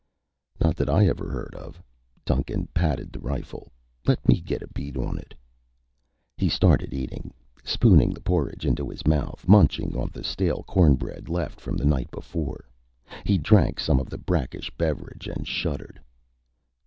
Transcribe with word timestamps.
"Not 0.59 0.75
that 0.77 0.89
I 0.89 1.05
ever 1.05 1.29
heard 1.29 1.53
of." 1.53 1.79
Duncan 2.25 2.67
patted 2.73 3.13
the 3.13 3.19
rifle. 3.19 3.71
"Let 4.07 4.27
me 4.27 4.39
get 4.41 4.63
a 4.63 4.67
bead 4.69 4.97
on 4.97 5.19
it." 5.19 5.35
He 6.37 6.49
started 6.49 6.91
eating, 6.91 7.35
spooning 7.63 8.09
the 8.09 8.19
porridge 8.19 8.65
into 8.65 8.89
his 8.89 9.05
mouth, 9.05 9.47
munching 9.47 9.95
on 9.95 10.09
the 10.11 10.23
stale 10.23 10.63
corn 10.63 10.95
bread 10.95 11.29
left 11.29 11.61
from 11.61 11.77
the 11.77 11.85
night 11.85 12.09
before. 12.09 12.67
He 13.25 13.37
drank 13.37 13.79
some 13.79 13.99
of 13.99 14.09
the 14.09 14.17
brackish 14.17 14.71
beverage 14.75 15.27
and 15.27 15.47
shuddered. 15.47 15.99